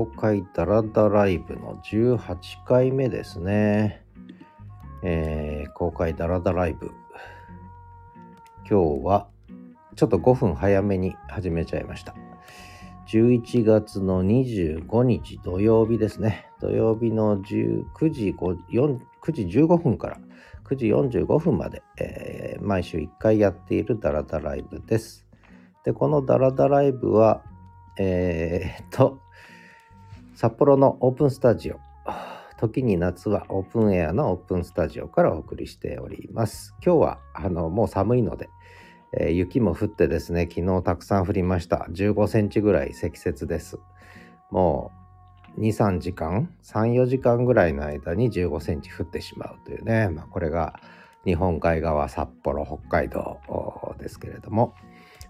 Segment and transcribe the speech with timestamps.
[0.00, 4.02] 公開ダラダライブの18回目ですね。
[5.02, 6.90] えー、公開ダラダライブ。
[8.66, 9.28] 今日は
[9.96, 12.14] ちょっと5分早めに始めちゃいました。
[13.08, 16.46] 11月の25日土曜日ですね。
[16.62, 17.44] 土曜日の9
[18.10, 18.56] 時 ,9
[19.32, 20.18] 時15分から
[20.64, 25.26] 9時45分まで、えー、毎週1回やっているダラダライブです。
[25.84, 27.42] で、このダラダライブは、
[27.98, 29.20] えー、っと、
[30.40, 31.78] 札幌のオープンスタジオ、
[32.56, 36.74] 時に夏はオープンエアのオープンスタジオからお送りしております。
[36.82, 38.48] 今日はあのもう寒いので、
[39.12, 41.88] えー、雪も降ってですね、昨日たくさん降りました。
[41.90, 43.78] 15センチぐらい積雪です。
[44.50, 44.90] も
[45.58, 50.80] う2、3時間、3、4時間ぐらいの間に15センチ降ってしまうというね、まあ、これが
[51.26, 53.40] 日本海側、札幌、北海道
[53.98, 54.72] ですけれども、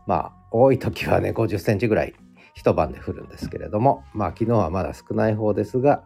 [0.07, 2.15] まあ多い時はね50センチぐらい
[2.61, 6.05] 一晩で降るんですけれども、まあ昨日はまだ少ない方ですが、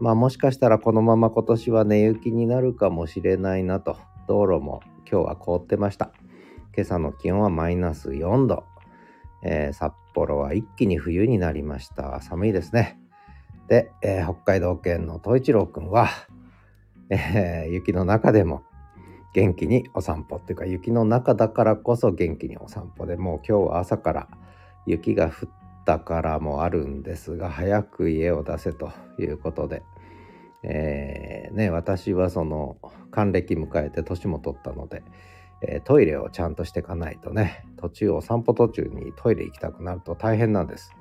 [0.00, 6.10] まあもしかしたらこのまま今年は寝雪になるかもしれないなと、道路も今日は凍ってました。
[6.76, 8.64] 今朝の気温はマイナス4度。
[9.44, 12.20] えー、札幌は一気に冬になりました。
[12.22, 12.98] 寒いですね。
[13.68, 16.08] で、えー、北海道県の東一郎くんは、
[17.08, 18.64] えー、雪の中でも
[19.32, 24.28] 元気にお散歩っていうか雪の中だからこそ元気にお散歩でもう今日は朝から
[24.86, 29.82] 雪が降ったからもあるんですが早く家を出せということで、
[30.62, 32.76] えー、ね私はその
[33.10, 35.02] 還暦迎えて年も取ったので、
[35.62, 40.94] えー、トイレをちゃんとしていかないとね途中お散歩途中にトイレ行きたくなると大変なんです、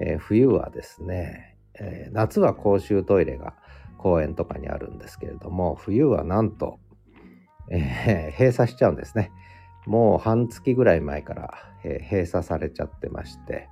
[0.00, 3.54] えー、冬はですね、え夏は公衆トイレが
[3.96, 6.78] 公園とかにあるんですけれども冬はなんと、
[7.70, 9.30] え閉鎖しちゃうんですね。
[9.86, 13.68] もう半月ぐらい前から、え閉鎖されちゃってまして、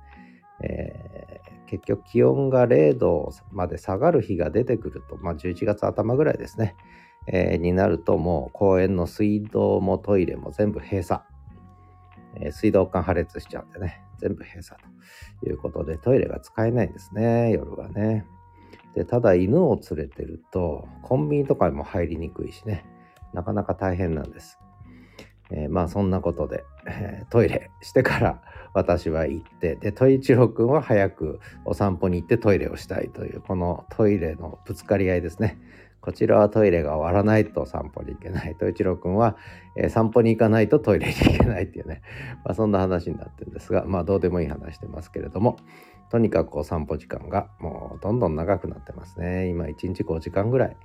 [0.61, 6.75] えー、結局気温が0度まで下がる日が出てくると、まあ、11月頭ぐらいですね、
[7.27, 11.21] えー、になるともう公園の水道もトイレも全部閉鎖、
[12.35, 14.81] えー、水道管破裂しちゃうんでね全部閉鎖
[15.41, 18.25] ということでトイレが使えないんですね夜はね。
[18.95, 22.85] でただ犬を連れてるとコンビニとかにも入りにくいしね
[23.33, 24.59] なかなか大変なんです。
[25.51, 28.41] えー、まあそんなことで、えー、トイレしてから
[28.73, 35.59] 私は行ってで戸一郎くんは早くお散歩に行ってトイレをしたいというこのトイレのぶつかり合いですね。
[36.01, 38.55] こちらはトイレが終わらないと散歩に行けない。
[38.55, 39.35] 戸一郎くんは、
[39.75, 42.01] えー、散歩に行かないとトイレに行けないっていうね、
[42.45, 45.57] まあ、そんな話になってるんですがまあどうでもいい話してますけれども
[46.09, 49.49] とにかくお散歩時間がもうどんどん長くなってますね。
[49.49, 50.77] 今1日5時間ぐらい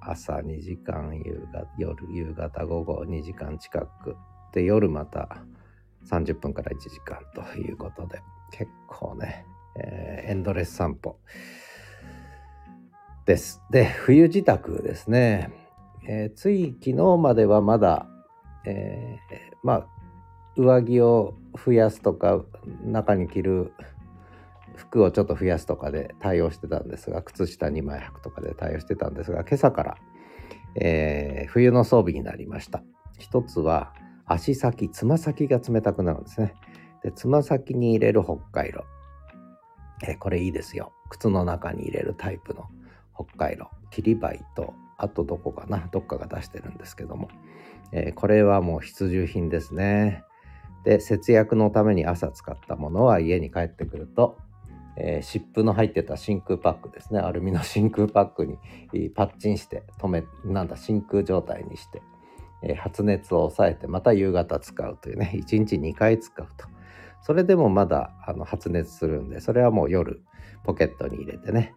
[0.00, 4.16] 朝2時間夕方夜夕方午後2時間近く。
[4.52, 5.44] で夜また
[6.08, 8.20] 30分から1時間ということで
[8.50, 9.46] 結構ね、
[9.76, 11.18] えー、エンドレス散歩
[13.26, 13.62] です。
[13.70, 15.52] で冬支度ですね、
[16.06, 18.06] えー、つい昨日まではまだ、
[18.64, 19.86] えー、まあ
[20.56, 22.42] 上着を増やすとか
[22.84, 23.72] 中に着る
[24.80, 29.96] 服をちょっと増やすとかで対応してたんですが靴下2枚履くとかで対応してたんですが今朝から、
[30.74, 32.82] えー、冬の装備になりました。
[33.18, 33.92] 一つは
[34.24, 36.54] 足先つま先が冷たくなるんですね。
[37.02, 38.84] でつま先に入れる北海道、
[40.06, 40.92] えー、これいいですよ。
[41.10, 42.64] 靴の中に入れるタイプの
[43.14, 43.68] 北海道。
[43.90, 47.28] 切りバイとあとどこかなどっかが出してるんですけども、
[47.92, 50.22] えー、これはもう必需品ですね。
[50.84, 54.38] で節約のために朝使ったものは家に帰ってくると
[54.96, 57.20] えー、湿布の入ってた真空パックですね。
[57.20, 58.58] アルミの真空パックに
[59.14, 62.02] パッチンして止めなんだ真空状態にして、
[62.62, 66.66] えー、発熱を抑えてまた夕方使うというね1日2回使うと。
[67.22, 70.22] それでもまだあの発熱するんでそれはもう夜
[70.64, 71.74] ポケットに入れてね、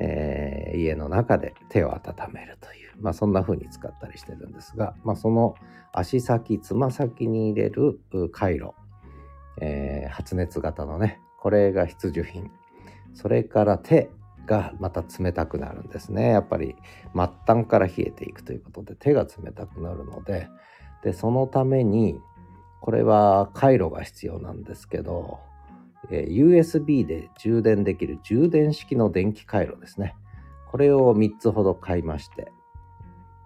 [0.00, 2.00] えー、家の中で手を温
[2.32, 5.54] めるという、まあ、そんな風に使ったりしてるんですが、まあ、その
[5.92, 8.00] 足先つま先に入れる
[8.32, 8.72] 回路、
[9.60, 12.50] えー、発熱型のねこれが必需品。
[13.14, 14.10] それから手
[14.46, 16.28] がまた冷たくなるんですね。
[16.30, 16.76] やっぱり
[17.14, 20.48] 末端から冷えていくということで手が冷たくなるので。
[21.02, 22.20] でそのために
[22.80, 25.38] これは回路が必要なんですけど、
[26.10, 30.16] え USB で充電できる充電式の電気回路ですね。
[30.70, 32.52] これを3つほど買いまして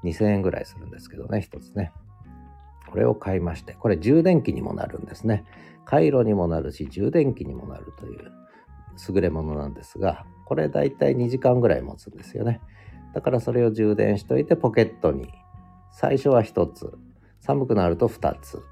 [0.05, 1.93] 2000円ぐらいするんですけどね1つね。
[2.95, 5.45] これを買いましてこれ充電器にもなるんですね
[5.85, 8.31] 回路にもなるし充電器にもなるという
[9.13, 12.61] 優れものなんですがこれだいたい2時間ぐらい持つんですよね
[13.13, 15.27] だからそれを充電しといてポケットに
[15.91, 16.93] 最初は1つ
[17.41, 18.63] 寒くなると2つ、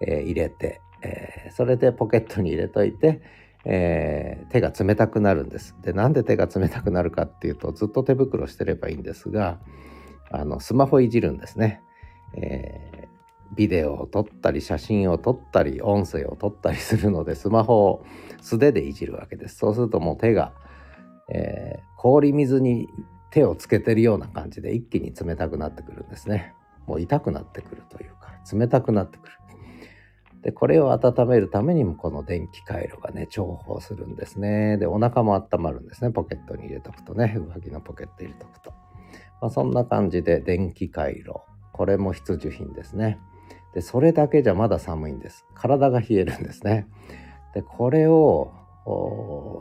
[0.00, 3.20] えー、入れて、えー、それでポケットに入れといて、
[3.66, 5.76] えー、手が冷たくなるんです。
[5.82, 9.60] でなんで手が冷たくなるかっていうとずっと手袋してればいいんですが
[10.30, 11.82] あのスマホいじるんですね。
[12.34, 13.08] え、
[13.54, 18.04] ビデオを撮ったり写真を撮ったり音声を撮ったりするのでスマホを
[18.40, 19.56] 素手でいじるわけです。
[19.56, 20.52] そうするともう手が、
[21.32, 22.88] えー、氷水に
[23.30, 26.54] 手をつけてるような感じで一気に冷たくなってくるんですね。
[26.86, 29.32] もう痛くなってくるというか冷たくなってくる。
[30.42, 34.78] でこれを温めるためにもこの電気回路がね重宝するんですね。
[34.78, 38.72] でお腹も温まるんですねポケットに入れとくとね上着のポケット入れとくと。
[39.40, 41.40] まあ、そんな感じで電気回路
[41.72, 43.20] これも必需品ですね。
[43.78, 45.46] でそれだけじゃまだ寒いんです。
[45.54, 46.88] 体が冷えるんですね。
[47.54, 48.52] でこれを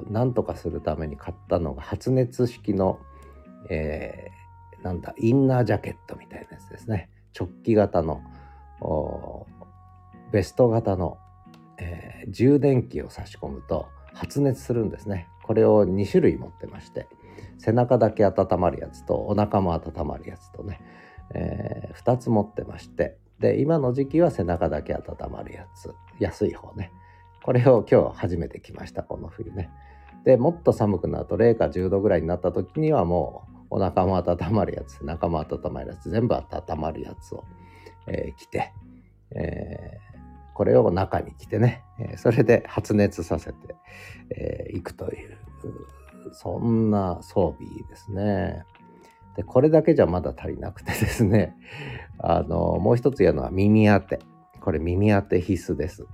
[0.10, 2.98] なんとかするために買ったのが発熱式の、
[3.70, 7.12] えー、なんだインナージャケットみたいなやつですね。
[7.40, 8.24] 直帰型の
[10.32, 11.20] ベスト型の、
[11.78, 13.86] えー、充電器を差し込むと
[14.16, 15.28] 発熱するんですね。
[15.44, 17.08] これを2種類持ってまして
[17.60, 20.82] 背中だけ温まるやつとお腹も温まるやつとね、
[21.36, 25.94] えー、2つ持ってましてで今の時期は背中だけ温まるやつ。
[26.20, 26.92] 安い方ね。
[27.44, 29.70] これを今日初めて来ましたこの冬ね。
[30.26, 36.44] でもっと寒くなると0か10度ぐらいになった時にはもうお腹も温まるやつ背中も温まるやつ全部温
[36.80, 37.44] まるやつを、
[38.08, 38.74] えー、着て、
[39.32, 39.98] え
[40.54, 41.84] これを中に着てね、
[42.18, 43.76] それで発熱させてい、
[44.32, 45.38] えー、くという
[46.32, 48.66] そんな装備ですね。
[49.38, 51.56] でこれだけじゃまだ足りなくてですね。
[52.20, 54.20] あのもう一つやるのは耳当て。
[54.60, 56.06] これ耳当て必須です。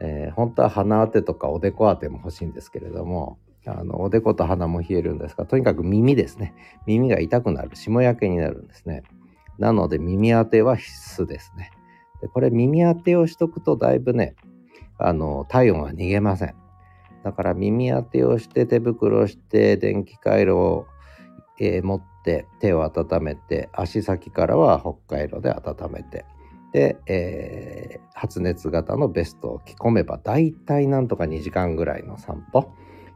[0.00, 6.54] えー、本当は鼻当てとかおでこ当ても欲しいんですけれどもあのおでこと鼻も冷えるんですがとにかく耳ですね。
[6.86, 7.70] 耳が痛くなる。
[7.74, 9.04] 霜焼けになるんですね。
[9.58, 11.70] なので耳当ては必須ですね。
[12.20, 14.34] でこれ耳当てをしとくとだいぶね、
[14.98, 16.54] あの、体温は逃げません。
[17.22, 20.86] だから耳当てをして手袋をして電気回路を、
[21.58, 26.24] えー、持って手を温めて足先からは北海道で温めて
[26.72, 32.72] で、えー、発熱型のベストを着込めば大体なんとか2時間ぐらいの散歩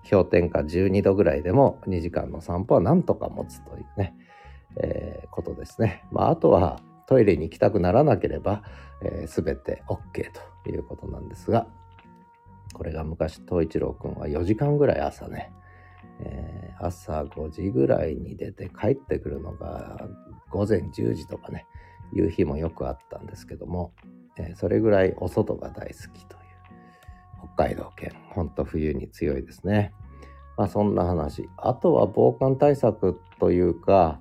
[0.08, 4.14] 氷点下12度ぐらいでも2時間の散歩はなんとか持つというね、
[4.76, 6.04] えー、ことですね。
[6.12, 8.62] まあ、あとはトイレに行きたくならなければ、
[9.02, 10.30] えー、全て OK
[10.64, 11.66] ということなんですが
[12.74, 15.50] これが昔東一郎くんは4時間ぐらい朝ね、
[16.20, 20.08] えー、朝5時ぐらいに出て帰ってくるのが
[20.50, 21.66] 午前10時とかね
[22.14, 23.92] いう日もよくあったんですけども、
[24.36, 29.92] えー、それぐらいお外が大好きという北海道犬ほんと冬に強いですね。
[30.56, 31.48] まあそんな話。
[31.56, 34.20] あとは防寒対策というか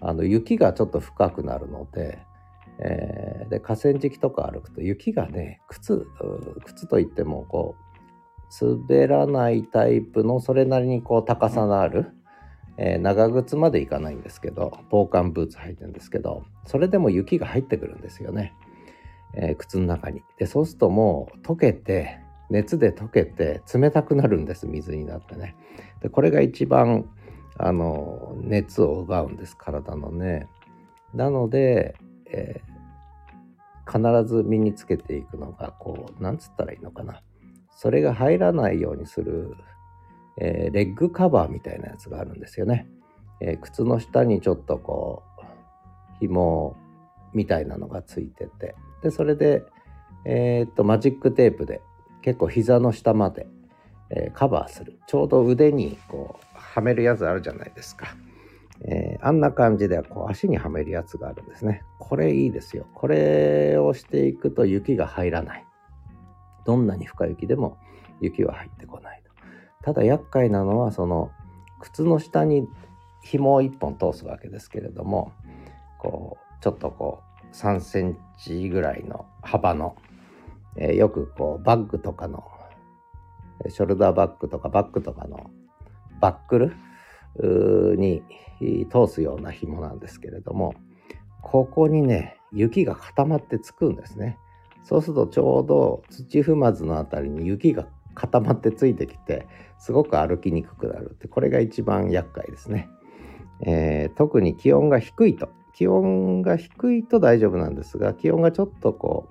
[0.00, 2.18] あの雪がちょっと深くなるので
[2.80, 6.06] えー、で河川敷とか歩くと雪がね靴
[6.64, 7.87] 靴といってもこう
[8.60, 12.12] 滑らないタイプのそれなりにこう高さのある、
[12.76, 18.54] えー、長靴までいかないんですけど防寒ブーツ履いてるんですけどそれでも雪が入ってくるんですよね、
[19.34, 20.22] えー、靴の中に。
[20.38, 25.56] でそうするともう溶けて熱で溶けて冷たくなるんです水になってね。
[26.00, 27.08] でこれが一番
[27.58, 30.48] あの熱を奪うんです体のね。
[31.14, 31.94] なので
[32.30, 37.22] えー、必ず身につけていくのがこうなんつったらいいのかな
[37.78, 39.54] それが入らないようにする、
[40.36, 42.88] えー、レッグカバーみたいなやつがあるんですよね、
[43.40, 45.42] えー、靴の下にちょっとこう
[46.18, 46.76] 紐
[47.32, 49.62] みたいなのがついててでそれで
[50.24, 51.80] えー、っとマジックテープで
[52.20, 53.46] 結構膝の下まで、
[54.10, 58.08] えカバーするちょうど腕にこうはめるやつあるじゃないですか
[58.80, 61.82] えー、あんな感じでこう足にはめるやつがあるんですね。
[61.98, 62.86] これいいですよ。
[62.94, 65.67] これをしていくと雪が入らない。
[66.68, 67.78] どんなに深雪でも
[68.20, 69.32] 雪は入ってこないと。
[69.82, 71.30] ただ厄介なのはその
[71.80, 72.68] 靴の下に
[73.22, 75.32] 紐を1本通すわけですけれども
[75.98, 79.96] こうちょっとこう3センチぐらいの幅の、
[80.76, 82.44] えー、よくこうバッグとかの
[83.70, 85.50] ショルダーバッグとかバッグとかの
[86.20, 88.22] バックルに
[88.90, 90.74] 通すような紐なんですけれども
[91.40, 94.38] ここにね雪が固まってつくんですね
[94.88, 99.46] そうするとちょうど土踏まずの辺りに雪が固まってついてきて
[99.78, 102.88] すごく歩きにくくなるってこれが一番厄介ですね、
[103.60, 105.50] えー、特に気温が低いと。
[105.74, 109.28] 気温が低いと大丈夫なんですが気温がちょっとこ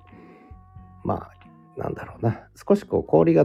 [1.04, 1.30] うまあ
[1.76, 2.48] なんだろうな。
[2.54, 3.44] 少しこう氷が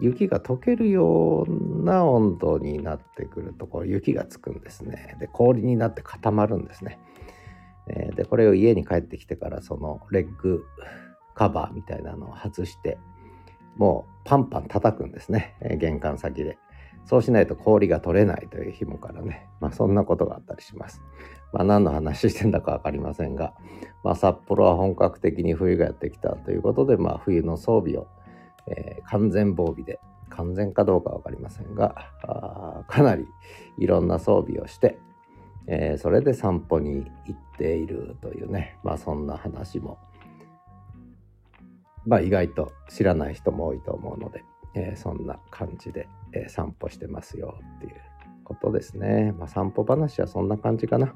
[0.00, 5.16] 雪が溶けるような温度になってくるとこう雪がつくんですね。
[5.20, 6.98] で氷になって固まるんですね。
[8.16, 10.64] でこれを家に帰ってきてからそのレッグ
[11.42, 12.98] カバーみたいなのを外して
[13.76, 16.58] もうパンパン叩くんですね、玄関先で。
[17.04, 21.02] そうしないと氷が取れないという日もからね、まあそんなことがあったりします。
[21.52, 23.54] まあ何の話してんだか分かりませんが、
[24.04, 28.06] まあ札幌は本格的に冬がやってきたということで、まあ冬の装備を、
[28.68, 33.26] えー、完全防備で、完全かどうか分かりませんが、あかなり
[33.78, 35.00] いろんな装備をして、
[35.66, 39.98] えー、それで散歩に行っているというね、まあそんな話も
[42.06, 44.44] まあ意外と知らない人も多いと思うので、
[44.74, 47.94] えー、そんな感じで、えー、散歩してますよっていう
[48.44, 49.34] ことですね。
[49.38, 51.14] まあ散歩話はそんな感じかな。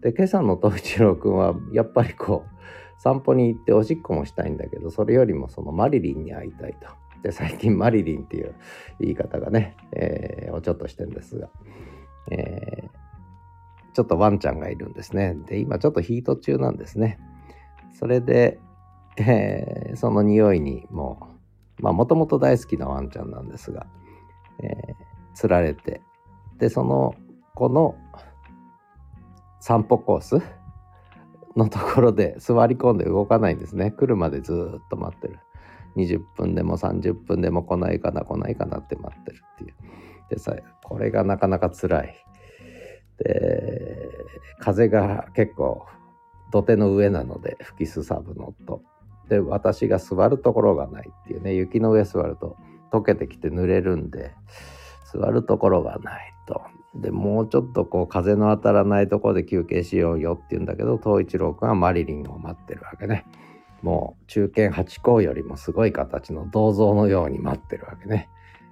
[0.00, 6.88] で、今朝の東一郎くんはやっぱりこう散歩に行っておしっこもしたいんだけど、それよりもそのマリリンに会いたいと。
[7.22, 8.54] で、最近マリリンっていう
[9.00, 11.48] 言い方がね、えー、おちょっとしてんですが、
[12.30, 15.34] えー、ちょっとワンちゃんがいるんですね。
[15.46, 17.18] で、今ちょっとヒート中なんですね。
[17.92, 18.58] それで、
[19.18, 21.36] えー、その匂いにも
[21.78, 23.86] う、まあもともと大好きなワンちゃんなんですが、
[24.62, 24.94] えー、
[25.34, 26.00] 釣られて、
[26.58, 27.14] で、その
[27.54, 27.96] 子の
[29.60, 30.40] 散歩コース
[31.56, 33.90] のところで座り込んで動かないんですね。
[33.90, 35.38] 来るまでずっと待ってる。
[35.96, 39.74] 20分でも30分でも来ないかな来ないかなって待ってるっていう。
[40.28, 40.54] でさ、
[40.84, 42.14] これがなかなか辛い。
[43.18, 44.10] で、
[44.60, 45.86] 風が結構
[46.52, 48.82] 土手の上なので吹きすさぶのと、
[49.28, 52.56] で私が座るところがないっていうね雪の上座ると
[52.92, 54.32] 溶けてきて濡れるんで
[55.12, 56.62] 座るところがないと。
[56.94, 63.26] でもうちょっとこう風の当たらないとこで休憩しようよって言うんだけど東一郎君はマリリンを待ってるわけね。
[63.82, 68.30] もう中堅八甲よりもすごい形の銅像のように待ってるわけね、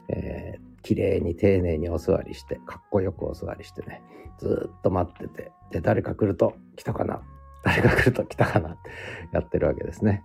[0.08, 4.02] えー、綺麗に丁寧にお座りしてかっこよくお座りしてね。
[4.38, 7.20] ずっと待っててで誰か来ると来たかな？
[7.62, 8.70] 誰が来ると来たかな？
[8.70, 8.90] って
[9.32, 10.24] やってるわけですね。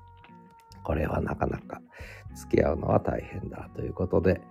[0.90, 1.84] これはなかなか
[2.34, 4.42] 付き合うのは大変だということで、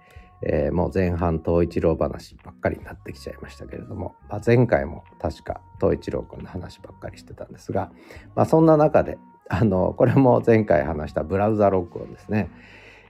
[0.47, 7.91] えー、もう前半東一郎話ばっかりになってきちゃいましたけれども、まあ、前回も確か東一郎君の話ばっかりしてたんですが、
[8.37, 9.19] まあ、そんな中で
[9.51, 12.51] あのこれも前回話したブラウザ録音ですね、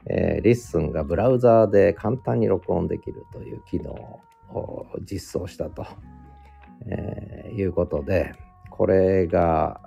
[0.07, 3.93] えー、 LISTEN がブラウザーで簡単に録音できるという機能
[4.55, 5.85] を実装したと、
[6.91, 8.33] えー、いうことで
[8.71, 9.83] これが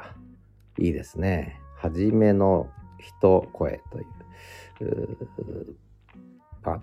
[0.77, 1.59] いいですね。
[1.75, 2.69] 初めの
[3.01, 4.03] 一声とい
[4.85, 5.75] う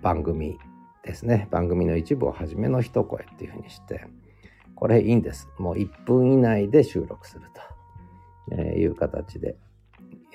[0.01, 0.57] 番組
[1.03, 1.47] ですね。
[1.51, 4.05] 番組の一部を初めの一声っていうふうにして
[4.75, 5.49] これいいんです。
[5.57, 7.45] もう1分以内で収録する
[8.49, 9.55] という形で、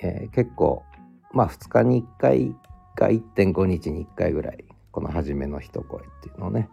[0.01, 0.83] えー、結構
[1.31, 2.55] まあ2日に1回
[2.95, 6.69] か1.5日に1回ぐらいこの初めの一声っていうのをね、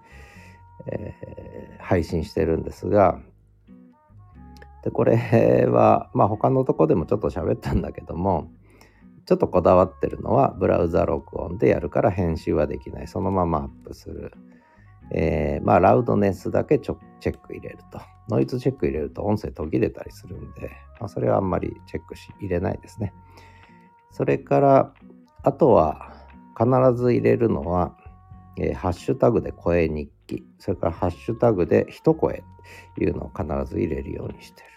[0.86, 3.18] えー、配信してるんですが
[4.84, 8.50] でこれはまあ他のとこでもちょっと喋ったんだけども
[9.32, 13.08] ちょっとこだわってるのはブラウザ録音でやるから編集はできない。
[13.08, 14.30] そのままアップする、
[15.10, 17.98] えー、まあラウドネスだけチェック入れると。
[18.28, 20.70] ノイズチェック入れると音声途切れたりするんで、
[21.00, 23.14] まあ、それはあんまりチェックし入れないですね。
[24.10, 24.92] それから
[25.42, 26.12] あとは
[26.54, 27.96] 必ず入れるのは、
[28.58, 30.44] えー、ハッシュタグで声日記。
[30.58, 34.68] それからハッシュタグで一声っていうのを必ず入れるようにしてる。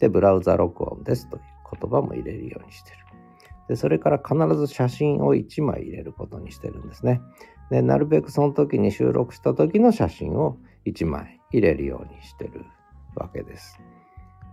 [0.00, 1.42] でブラウザ録音ですという
[1.80, 2.99] 言葉も入れるようにしてる。
[3.70, 7.22] でそれから必ず写真を1枚入れることにしてるんですね。
[7.70, 12.64] でなるべくその時に収録した時の写真を1枚入れるようにしてる
[13.14, 13.78] わけです。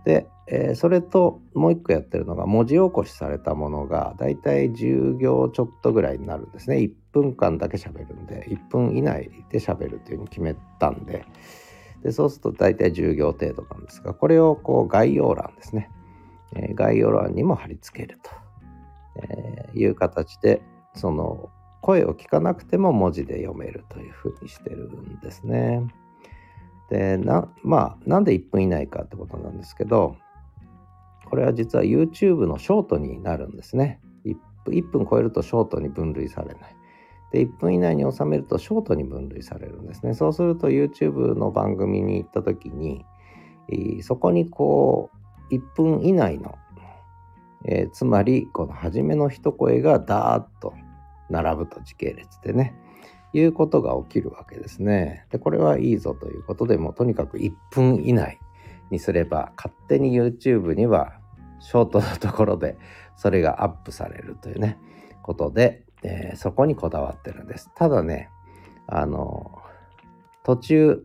[0.04, 6.76] で、えー、それともう一個やってるのが文字起こしされたものがだいたい10行ちょっとぐらいになるんですね。
[6.76, 11.24] 1分間だけ喋るんで1分以内で喋るっていうふうに決めたんで
[12.04, 15.90] でそうすると大体10行程度なんですがこれをこう概要欄ですね、
[16.54, 18.30] えー、概要欄にも貼り付けると。
[19.22, 20.62] えー、いう形で
[20.94, 25.86] その声を聞かなくても文字で読めるというふうにしてるんですね。
[26.90, 30.16] でなまあなんで1分以内かってことなんですけど
[31.28, 34.00] これは実は YouTube のショートになるんですね。
[34.66, 36.76] 1分超えるとショートに分類されない。
[37.30, 40.14] で1分以内に収めるとショートに分類されるんですね。
[40.14, 43.04] そうすると YouTube の番組に行った時に
[44.02, 45.10] そこにこ
[45.50, 46.54] う1分以内の
[47.64, 50.74] えー、つまりこの初めの一声がダーッと
[51.28, 52.74] 並ぶと時系列でね
[53.32, 55.26] いうことが起きるわけですね。
[55.30, 58.38] でこれはいいぞということでもうとにかく1分以内
[58.90, 61.18] にすれば勝手に YouTube には
[61.60, 62.78] ショートのところで
[63.16, 64.78] それがアップされるというね
[65.22, 67.70] ことで、えー、そこにこだわってるんです。
[67.74, 68.30] ただね
[68.86, 69.60] あの
[70.42, 71.04] 途中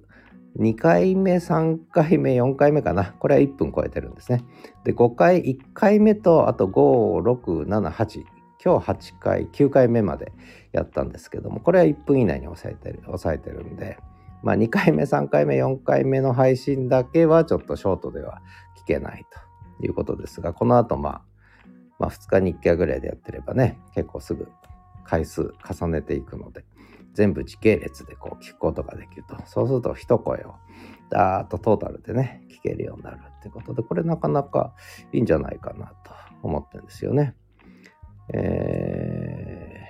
[0.58, 3.14] 2回目、3回目、4回目かな。
[3.20, 4.44] これは1分超えてるんですね。
[4.84, 8.24] で、5回、1回目と、あと5、6、7、8
[8.64, 10.32] 今日8回9回目まで
[10.72, 13.98] やったんですけどもこれは1分以内に抑えてる抑えてるんで
[14.42, 18.42] まあ2回目3回目4回目の配信だけはちょっとショートでは
[18.82, 19.26] 聞けない
[19.80, 21.22] ということですがこの後まあ
[22.00, 24.48] まあ2日に1回ぐらいでやってればね結構すぐ
[25.04, 26.64] 回数重ねていくので
[27.14, 30.56] 全部時系列でこう聞くことができるとそうすると一声を
[31.10, 34.74] ダーッとトータルでね聞けるようになるってことでこれなかなか
[35.12, 37.36] いいんじゃないかなと思ってるんですよね。
[38.34, 39.84] え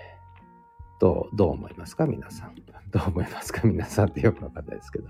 [0.97, 2.05] ー、どうどう思いますか？
[2.07, 2.55] 皆さん。
[2.91, 3.61] どう思いますか？
[3.67, 5.07] 皆さんってよくわかんないですけど。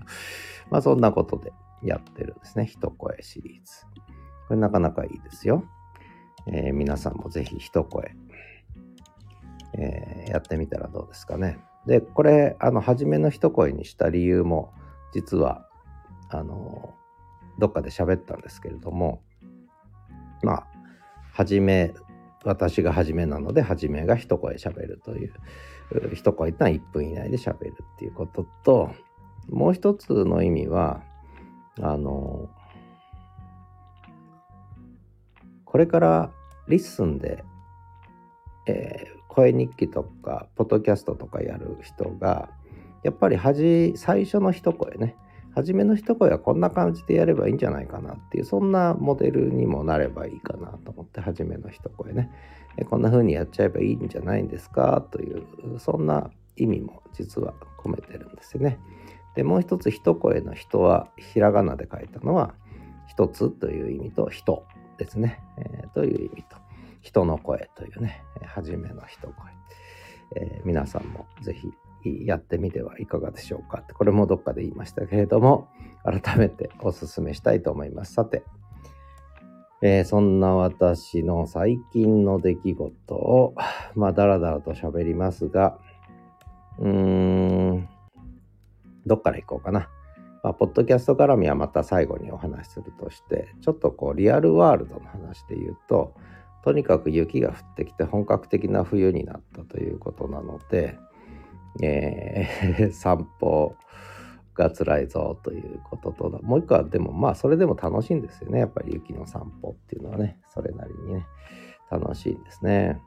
[0.70, 1.52] まあそんなことで
[1.82, 2.66] やってるんですね。
[2.66, 3.86] 一声シリーズ。
[4.48, 5.64] これなかなかいいですよ。
[6.46, 8.14] えー、皆さんもぜひ一声、
[9.72, 11.58] えー、やってみたらどうですかね。
[11.86, 14.72] で、これ、あの、初めの一声にした理由も、
[15.12, 15.68] 実は、
[16.30, 16.94] あの、
[17.58, 19.22] どっかで喋ったんですけれども、
[20.42, 20.66] まあ、
[21.32, 21.94] 初め、
[22.44, 25.32] 私が初めなので、初めが一声喋るという、
[26.14, 28.90] 一声ってのは1分以内で喋るっていうことと、
[29.48, 31.02] もう一つの意味は、
[31.80, 32.48] あの、
[35.64, 36.30] これから
[36.68, 37.44] LISTEN で、
[38.66, 42.48] えー、声日記とかポッドキャストとかやる人が
[43.02, 45.16] やっぱりはじ最初の一声ね
[45.54, 52.30] 初めの一声はこんな感じでやればいいんじゃないかなっていうそんなモデルにもなればいいかなと思って初めの一声ね。
[52.90, 55.06] こんな風にやっちゃえばいいんじゃないんですか？
[55.12, 55.44] という
[55.78, 58.80] そんな意味も実は込めてるんですよね。
[59.36, 62.54] でもう一つ一声の人はひらがなで書いたのは
[63.06, 64.64] 一つという意味と人
[64.98, 66.56] ですね、えー、という意味と。
[67.04, 69.32] 人の声というね、初めの一声。
[70.36, 71.70] えー、皆さんもぜひ
[72.24, 75.68] やってみてはいかがでしょうか、これもどっかで言いましたけれども、
[76.02, 78.14] 改めてお勧めしたいと思います。
[78.14, 78.42] さて、
[79.82, 83.54] えー、そんな私の最近の出来事を、
[83.94, 85.78] まあ、だらだらと喋りますが、
[86.78, 87.88] うーん、
[89.04, 89.90] どっから行こうかな。
[90.42, 96.14] まあ、ポッドキャスト絡みはまた最後にお話しするとして、ちょっとこう、リアルワールドの話で言うと、
[96.64, 100.98] とにかく雪が降ってきて本格的な冬になったということなので、
[101.82, 103.76] えー、 散歩
[104.54, 108.60] が辛いぞということともう一個はでもまあそれでも楽しいんですよね。
[108.60, 110.40] やっぱり雪の散歩っていうのはね。
[110.48, 111.26] それなりにね。
[111.90, 112.98] 楽しいんですね。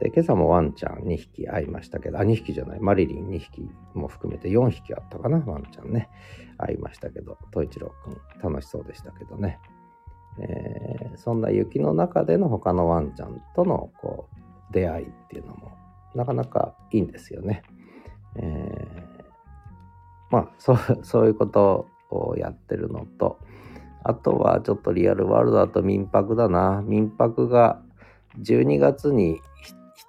[0.00, 2.80] で今朝もワンちゃん2匹会いましたけどあ2匹じゃない。
[2.80, 5.38] マリリン2匹も含めて4匹あったかな。
[5.46, 6.10] ワンちゃんね。
[6.58, 9.60] 会いましたけど統一郎くん楽しそうでしたけどね。
[10.38, 14.28] えー、そんな雪の中での他のワンちゃんとのこ
[14.70, 15.72] う出会いっていうのも
[16.14, 17.62] なかなかいいんですよね。
[18.36, 19.24] えー、
[20.30, 23.38] まあそう そういうことをやってるのと
[24.04, 26.82] あとはちょっとリアルワールドだと民泊だな。
[26.84, 27.82] 民泊が
[28.40, 29.40] 12月に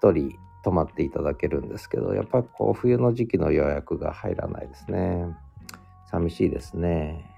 [0.02, 5.28] 1人泊まっていただけるんですけどやっぱりこう冬の時期の予約が入らないですね。
[6.06, 7.33] 寂しいですね。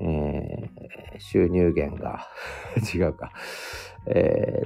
[0.00, 2.26] えー、収入源が
[2.94, 3.32] 違うか。
[4.06, 4.62] え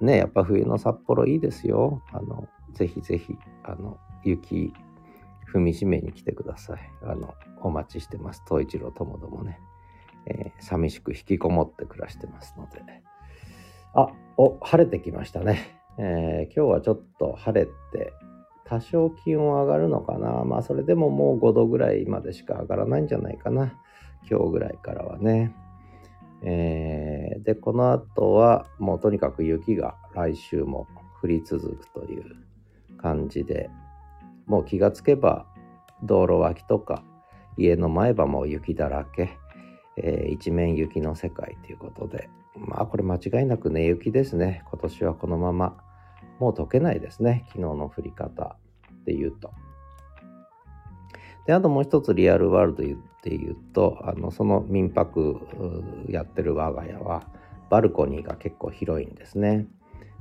[0.00, 2.02] ー、ね、やっぱ冬の札幌いいですよ。
[2.12, 4.72] あの、ぜひぜひ、あの、雪
[5.52, 6.90] 踏みしめに来てください。
[7.02, 8.42] あの、お待ちしてます。
[8.46, 9.58] 東一郎ともどもね。
[10.26, 12.82] えー、寂しく引きこもって暮らしてますので。
[13.94, 15.80] あ、お、晴れてきましたね。
[15.98, 18.12] えー、今日はちょっと晴れて、
[18.64, 20.44] 多少気温上がるのかな。
[20.44, 23.80] まあ、それでももう5度ぐらいまでしか上がらないんじゃないかな。
[24.28, 25.54] 今日ぐらいからはね。
[26.42, 30.86] えー、で、この後はもうとにかく雪が来週も
[31.22, 32.24] 降り続くという
[32.98, 33.70] 感じで、
[34.46, 35.46] もう気がつけば
[36.02, 37.02] 道路脇とか
[37.56, 39.38] 家の前歯も雪だらけ、
[39.96, 44.62] えー、一面雪の世界ということで、まあこれ間違いなく寝雪ですね。
[44.70, 45.76] 今年はこのまま
[46.38, 47.44] もう溶けないですね。
[47.48, 48.56] 昨日の降り方
[49.04, 49.50] で言うと。
[51.46, 52.82] で、あともう一つリアルワールド
[53.26, 55.40] っていうと、あの、その民泊
[56.08, 57.26] やってる我が家は、
[57.68, 59.66] バルコニーが結構広いんですね。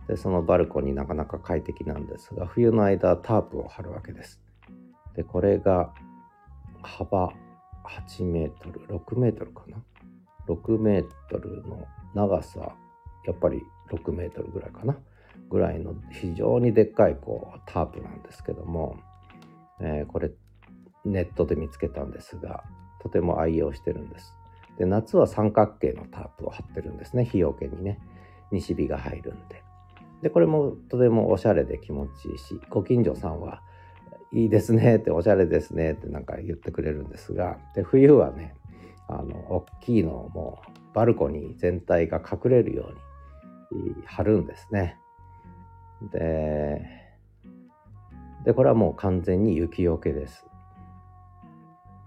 [0.08, 4.42] で、そのバルコニーなかなか快適なんですが、冬の間タープを張るわけです。
[5.16, 5.94] で、これが
[6.82, 7.32] 幅
[7.84, 9.78] 8メートル、6メートルかな
[10.48, 12.76] ？6メートルの長さ、
[13.28, 14.98] やっぱり6メートルぐらいかな？
[15.52, 18.98] ぐらいの非常にでっかいこうタープなんですけども、
[19.80, 20.32] えー、これ
[21.04, 22.64] ネットで見つけたんですが、
[23.06, 24.36] とても愛用してるんです。
[24.80, 27.24] で、夏は三角形のタープを貼ってるんですね。
[27.24, 28.00] 日よけにね。
[28.52, 29.64] 西日が入るんで。
[30.24, 33.62] で、これもとてもおしゃれで気持ちいいし、ご近所さんは、
[34.32, 38.56] いいですね って、おしゃれですねってなんか言ってくれるんですが、で、冬はね、
[39.08, 42.90] あの、大きいのをもうバルコニー全体が隠れるよ
[43.72, 44.98] うに貼るんですね。
[46.12, 46.82] で、
[48.46, 50.48] で、これはもう完全に雪よけです。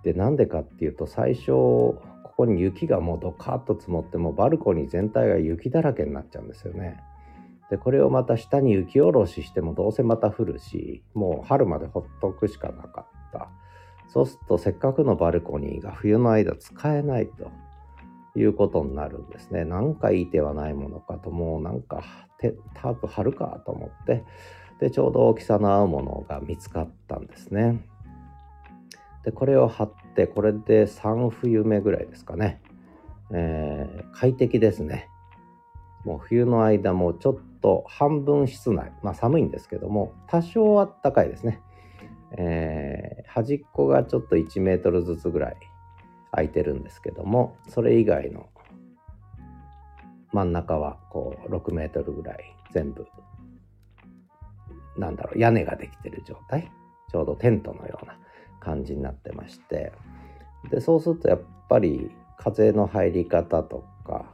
[0.09, 1.99] で、なんでかっていうと、最初、こ
[2.35, 6.99] こに雪がもうドカッと積もってもバルコニー全体が雪だらけになっちゃうんですよね。
[7.69, 13.51] でこれをまた下に雪下ろししてもどうせまた降るしもう春までほっとくしかなかった。
[14.07, 17.51] そうするとせっかくのバルコニーが冬の間使えないと
[18.39, 19.65] いうことになるんですね。
[19.65, 22.05] なんかいい手はないものかともうなんか
[22.75, 24.25] タープ貼るかと思って。
[24.79, 27.85] でちょうど大きさの合うものが見つかったんですね。
[29.25, 32.63] でこれを貼ってこれで3冬目ぐらいですかね、
[33.33, 35.09] えー、快適ですね
[36.05, 41.61] もう冬の間もちょっと半分室内、まあ寒いんですけども、多少あったかいですね。
[42.33, 45.57] えー、端っこがちょっと1メートルずつぐらい
[46.31, 48.49] 空いてるんですけども、それ以外の
[50.33, 53.07] 真ん中はこう6メートルぐらい全部、
[54.97, 56.71] なんだろう、屋根ができてる状態？
[57.11, 58.19] ちょうどテントのような
[58.61, 59.93] 感じになってまして。
[60.71, 64.27] で、そうするとやっぱり風の入り方とか、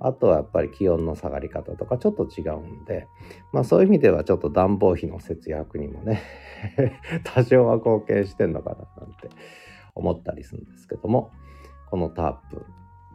[0.00, 3.06] あとはやっぱり気温の下がり方とかちょっと違うんで、
[3.52, 6.22] まあそういう意味ではちょっと暖房費の節約にもね
[7.24, 9.28] 多少は貢献してんのかななんて
[9.94, 11.32] 思ったりするんですけども、
[11.90, 12.64] このタープ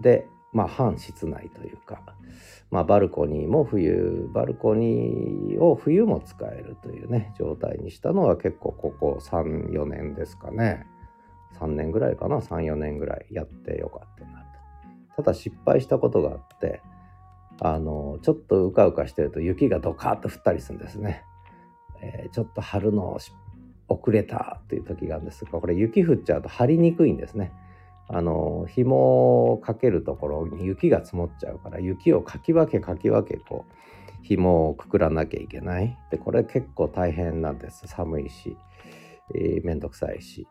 [0.01, 2.01] で、まあ半室内というか、
[2.71, 10.85] まあバルコニーも冬、バルコニーを冬も使えるというね、状態にしたのは結構ここ3、4年ですかね。
[11.59, 14.53] 3年ぐらいかな、3、4年ぐらいやってよかったなと。
[15.15, 16.81] ただ失敗したことがあって
[17.59, 21.23] あのちょっとうかうかしてると雪がドカーッと降ったりするんですね、
[22.01, 23.17] えー、ちょっと張るの
[23.87, 27.51] 遅れたという時があるんですがこれ雪降っちゃうと張りにくいんですね。
[28.09, 33.73] あの紐をかけるところに雪が積もっちゃうから雪をかき分けかき分けこう
[34.21, 38.57] 紐をくくらなきゃいけないでこれ結構大変なんです寒いし、
[39.33, 40.47] えー、めんどくさいし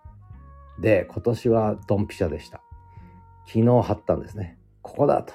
[0.81, 2.63] で今年はドンピシャでした
[3.47, 4.59] 昨日貼ったんですね。
[4.83, 5.35] ここだと、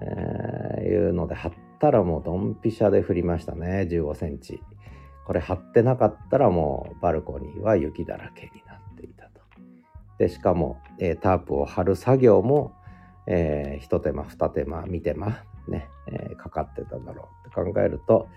[0.00, 3.86] えー、いうので貼ったらもうドンピシャで降りましたね。
[3.90, 4.62] 15センチ。
[5.26, 8.71] これ貼ってなかったらもうバルコニーは雪だらけになっていたと。
[10.18, 12.72] で、しかも、えー、タープを貼る作業も、
[13.26, 18.28] えー、一手間二手間三手間ね、えー、かかってたんだろうって考えると、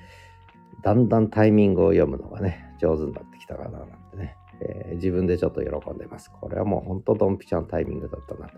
[0.81, 6.31] だんだんタイミングを読むのがね、上手になってきたかななんてね、えー、自分でちょっと喜んでます。
[6.31, 8.57] これはもうほんとドンピシャのタイミングだったなと。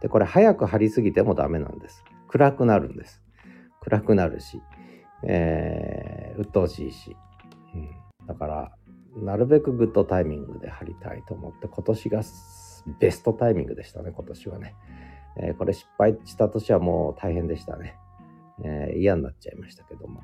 [0.00, 2.04] で、これ早く貼りすぎてもダメなんです。
[2.28, 3.22] 暗くなるんです。
[3.80, 4.60] 暗くなるし、
[5.22, 7.16] えー、鬱陶しいし。
[7.74, 7.90] うん、
[8.26, 8.72] だから、
[9.16, 12.22] なるべくグッドタイミングで貼りたいと思って、今年が
[12.98, 14.74] ベストタイミングでしたね、今年はね。
[15.38, 17.96] えー、これ失敗した年はもう大変でしたね。
[18.64, 20.22] えー、嫌になっちゃいましたけども。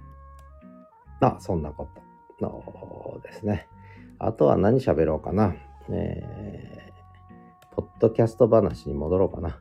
[1.20, 1.88] まあ、そんなこ
[2.40, 3.68] とのですね。
[4.18, 5.54] あとは何喋ろうかな。
[5.90, 9.60] えー、ポッドキャスト話に戻ろうかな。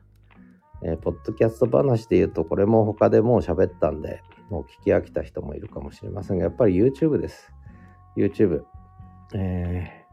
[0.82, 7.52] えー、ポッドキャスト話で言うと、これも他でもう喋ったんで、もう聞き飽きた人もいるかもしれませんが、やっぱり YouTube です。
[8.16, 8.64] YouTube。
[9.34, 10.12] えー、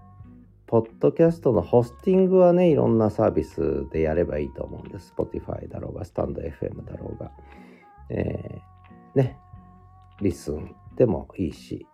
[0.67, 5.13] ポッドキャストのホスティングはね、いろんなサービスでやればいいと思うんです。
[5.17, 7.31] Spotify だろうが、スタンド FM だろうが。
[8.09, 9.37] えー、ね、
[10.21, 11.85] リスンでもいいし、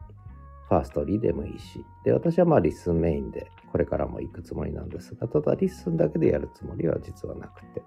[0.69, 7.83] Firstory でもいいし、で、私はまあ LISTEN メインでこれからも行くつもりなんですが、ただ LISTEN だけでやるつもりは実はなくて。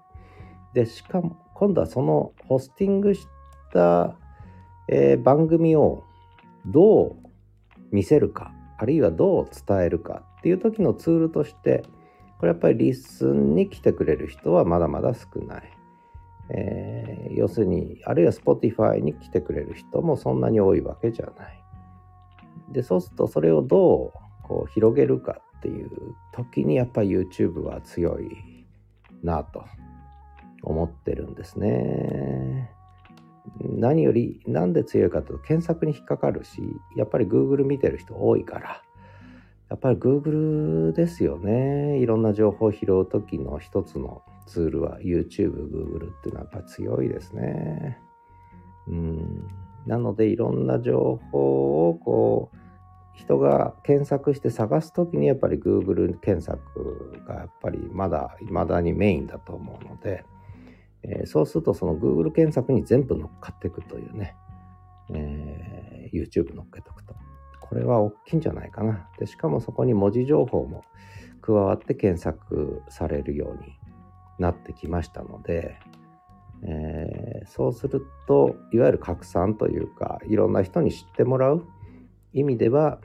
[0.73, 3.27] で、しかも今度はそのホスティングし
[3.73, 4.15] た、
[4.87, 6.03] えー、番組を
[6.65, 7.15] どう
[7.91, 11.83] 見せるか、あるいはどう伝えるかっていう時のツールとして、
[12.39, 15.63] これやっぱり LISTEN に来てくれる人はまだまだ少ない。
[16.51, 21.63] えー、要するに、あるいは Spotify に来てくれる人もそんなに多いわけじゃない。
[22.71, 25.89] でそうするとそれをどうこう広げるかっていう
[26.31, 28.65] 時にやっぱり YouTube は強い
[29.23, 29.65] なと
[30.63, 32.71] 思ってるんですね。
[33.61, 36.61] 何よりなんで強いかというと検索に引っかかるし
[36.95, 38.81] やっぱり Google 見てる人多いから。
[39.69, 41.99] やっぱり Google ですよね。
[41.99, 47.99] いろんな情報を拾う時の一つのツールは YouTube、Google っていうのはやっぱ強いですね。
[48.87, 49.47] うん。
[49.85, 52.57] なのでいろんな情報をこう
[53.13, 60.25] 人が検索して探す時にやっぱり Google 検索がやっぱりまだ未だにメインだと思うので、
[61.03, 64.35] えー、そうするとその Google 検索に全部乗っかっていくというね、
[65.13, 67.15] えー、YouTube 乗っけとくと。
[67.61, 69.07] これは大きいんじゃないかな。
[69.19, 70.83] でしかもそこに文字情報も
[71.41, 73.79] 加わって検索されるように
[74.39, 75.77] なってきましたので、
[76.63, 81.65] えー、そうするといわゆる拡散というかいろんな人に知ってもらう
[82.33, 82.99] 意味では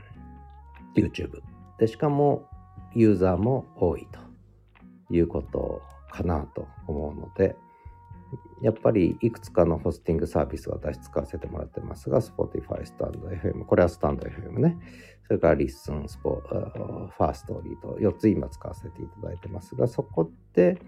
[0.97, 1.41] YouTube
[1.79, 2.49] でしかも
[2.95, 7.57] ユーザーも多いということかなと思うので
[8.62, 14.77] やっぱりいくつかのホスティングサービス私使わせてもらってますが Spotify、スタンド FM これはスタンド FM ね。
[15.27, 20.79] それから LISTEN、スポ Firstory と4つ今使わせていただいてますがそこで、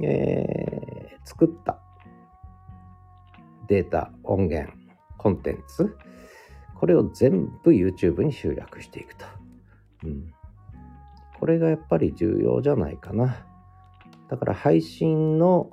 [0.00, 1.80] えー、作った
[3.66, 4.72] データ音源
[5.18, 5.96] コンテンツ
[6.76, 9.24] これを全部 YouTube に集約していくと、
[10.04, 10.32] うん、
[11.38, 13.46] これがやっぱり重要じゃないかな。
[14.28, 15.70] だから配信の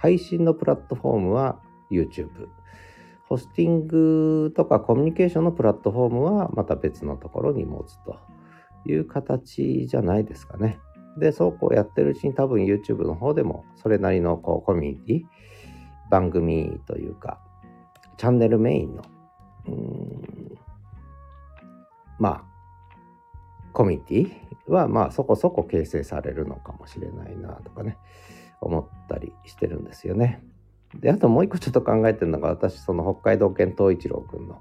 [0.00, 1.60] 配信のプラットフォームは
[1.90, 2.48] YouTube
[3.28, 8.18] ホスティングとかコミュニケーションのプラットフォームはまた別のところに持つと
[8.86, 10.80] いう形じゃないですかね。
[11.18, 15.22] で、そうこうやってるうちに多分 YouTube の方でもそれなりのこうコミュニティ、
[16.10, 17.38] 番組というか、
[18.16, 19.02] チャンネルメインの、
[19.68, 20.58] うん、
[22.18, 22.44] まあ、
[23.72, 27.98] コミュニティはまあそこそこ形成されるのかもしれないなとかね、
[28.60, 30.42] 思ったりしてるんですよね。
[30.94, 34.60] で、あともう一個ちょっと考えてるのが、私、その北海道犬東一郎くんの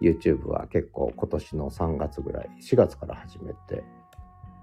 [0.00, 3.84] YouTube は結構今年の3月ぐらい、4月から始めて、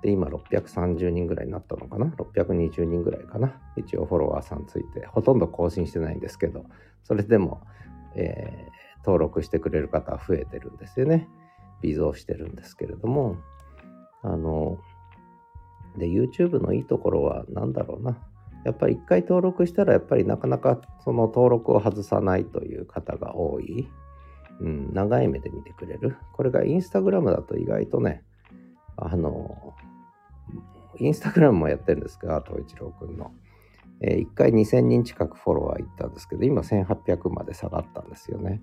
[0.01, 3.53] で、今630人ぐらいになったのかな ?620 人ぐらいかな？
[3.75, 6.65] 一応フォロワーさんついて、ほとんど更新してないんですけど、
[7.03, 7.61] それでも、
[8.15, 11.27] えー、登録してくれる方は増えてるんですよね。
[11.81, 13.37] 微増してるんですけれども、
[14.23, 14.77] あの、
[15.97, 18.17] で、YouTube のいいところは何だろうな。
[18.63, 23.89] やっぱり一回登録したらやっぱりなかなかその登録を外さないという方が多い。
[24.59, 26.17] うん、長い目で見てくれる。
[26.33, 28.23] これがインスタグラムだと意外とね、
[28.95, 29.73] あの、
[30.99, 33.31] インスタグラムもやってるんですが、東一郎くんの。
[34.01, 38.61] えー、1回2000人近くフォロワーいったんですけど、今1800まで下がったんですよね。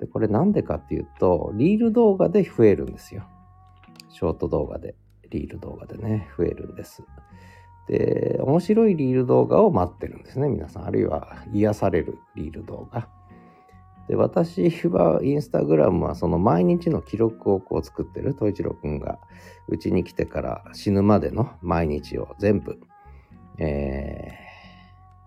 [0.00, 3.24] で、これなんでかっていうと、リール動画で増えるんですよ。
[4.22, 4.94] ショート動画で、
[5.30, 7.02] リール動画でね、増えるんです。
[7.88, 10.84] で、面白いリール動画を待ってるんですね、皆さん。
[10.84, 13.08] あるいは癒されるリール動画。
[14.08, 19.18] で、私はインスタグラムはその毎日の記録をこう作ってる、東一郎くんが
[19.66, 22.78] うちに来てから死ぬまでの毎日を全部、
[23.58, 24.38] え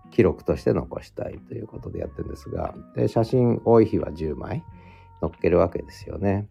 [0.06, 4.64] ー、記録として残したいということでやってるんですが、で写真多い日は10枚
[5.20, 6.48] 載っけるわけですよね。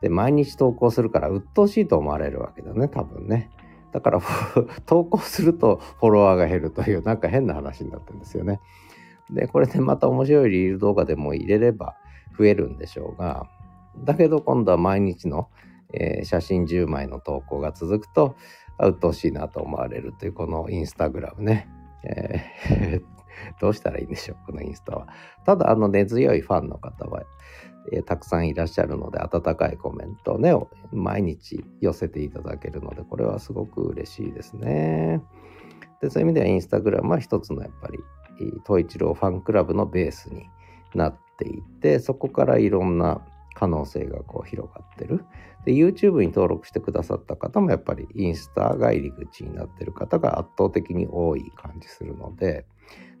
[0.00, 3.50] で、毎日投稿するから鬱陶しいと思われるわけだね、多分ね。
[3.92, 4.20] だから
[4.86, 8.60] 投稿するとフォロワーが減るというなんか変な話になってるんですよね。
[9.30, 11.96] で、これでまた面白いリール動画でも入れれば
[12.38, 13.48] 増えるんでしょうが、
[14.04, 15.48] だけど今度は毎日の、
[15.92, 18.36] えー、写真10枚の投稿が続くと、
[18.80, 21.68] 鬱陶しいなと思われるというこのインスタグラムね。
[22.04, 23.18] えー
[23.60, 25.08] どうしたらいいんでしょう、このインスタは。
[25.44, 27.22] ただ、あの根強いファンの方は、
[27.92, 30.52] えー、たくさんいらっしゃるので温かいコメントをね
[30.92, 35.22] 毎日寄せていただけるのでこれはすごく嬉しいですね。
[36.00, 37.98] でそういう意味ではインスタグラムは一つのやっぱり
[38.66, 40.48] 東一郎ファンクラブのベースに
[40.94, 43.20] なっていてそこからいろんな
[43.54, 45.24] 可能性がこう広がってる。
[45.64, 52.64] で YouTube に登録してくださった方もやっぱりインスタが入り口になってる方が圧倒的に多い感じするので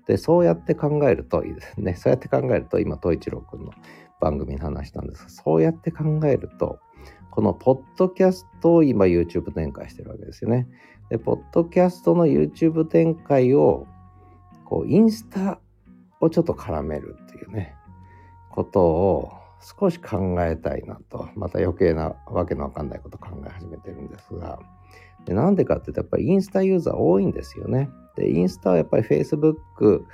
[0.06, 3.72] でそうやって考えるといいですねそうやって考えると今東一郎くんの
[4.20, 6.78] 番組の話したんですが、そうやって考えると、
[7.30, 10.68] このポッドキャストを今 YouTube 展開してるわけですよね。
[11.08, 13.86] で、ポッドキャストの YouTube 展開を、
[14.64, 15.60] こう、インスタ
[16.20, 17.74] をちょっと絡めるっていうね、
[18.50, 24.58] ことを少し考えたいなと、また余計なわけのわかんないこと考え始めてるんですが、
[25.24, 27.88] でなんでかっていうと、やっぱりインスタユーザー多いんですよね。
[28.16, 30.04] で、インスタはやっぱり Facebook、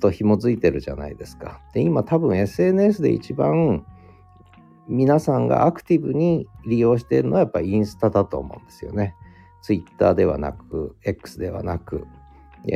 [0.00, 1.60] と紐づいてるじゃないですか。
[1.74, 3.84] で、今多分 SNS で一番
[4.88, 9.14] 皆さんがアクティブに利用しているのはやっぱりインスタだと思うんですよね。
[9.62, 12.06] Twitter ではなく、X ではなく、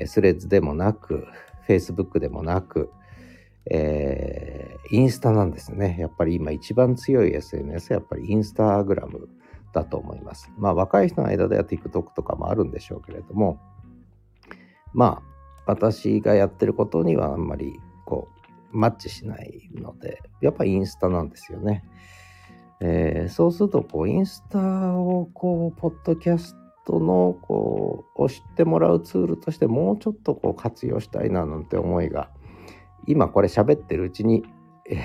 [0.07, 1.27] スレッズでもなく、
[1.69, 2.91] Facebook でもなく、
[3.71, 5.97] えー、インスタなんですね。
[5.99, 9.29] やっぱり今一番強い SNS はやっぱりインスタグラム
[9.73, 10.53] だと思います。
[10.59, 13.59] まあ若い人の間では TikTok とかもあるんでしょうけれども、
[14.93, 15.34] まあ
[15.67, 18.29] 私がやってることにはあんまりこ
[18.73, 21.85] うマッチしないのでやっぱインスタなんですよね。
[22.81, 24.59] えー、そうするとこうインスタ
[24.95, 32.31] をこうポッドキャストのこうを知ってもらうツールとしてもうちょっとこう活用したいななんて思いが
[33.07, 34.45] 今これ喋ってるうちに、
[34.91, 34.99] えー、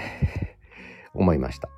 [1.14, 1.70] 思いました。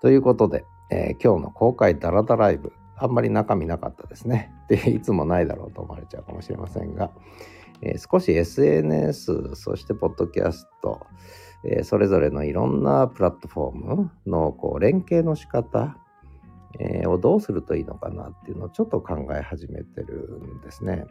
[0.00, 4.52] ということで、えー、今日の公開ダラダライブあんまり中身なかったですね。
[4.68, 7.10] でいつもないだろうと思われちゃうかもしれませんが、
[7.82, 11.06] えー、少し SNS、そしてポッドキャスト、
[11.64, 15.96] えー、それぞれのいろんなプラットフォームのこう連携の仕方、
[16.78, 21.04] えー、をどうするといいのかなっていうのをちょっと考え始めてるんですね。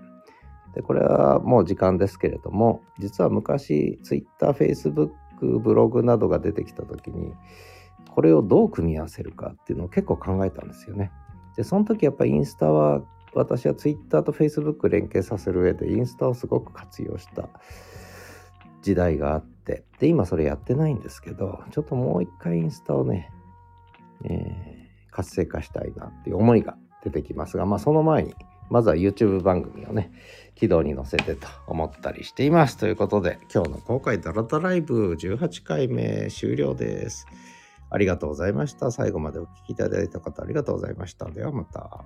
[0.73, 5.09] でこれはもう時間ですけれども実は昔 Twitter、Facebook、
[5.59, 7.33] ブログなどが出てきた時に
[8.09, 11.11] これをどう組み合わせるかっていうのを結構考えたんですよね。
[11.55, 13.01] でその時やっぱりインスタは
[13.39, 17.49] 私は Twitter と Facebook 連携させる上でインスタをすごく活用した
[18.81, 23.31] 時代があってで今それやってないんですけどちょっともう一回インスタをね、
[24.23, 28.35] えー、活性化したいなっていう思いが出てきますがまあその前に
[28.69, 30.11] まずは YouTube 番組をね
[30.55, 32.77] 軌道に乗せてと思ったりしています。
[32.77, 37.27] ということで今日の公開ダラダライブ18回目終了です。
[37.91, 38.91] ありがとうございました。
[38.91, 41.29] 最後までお聴きいただいた方ありがとうございました。
[41.29, 42.03] ではまた。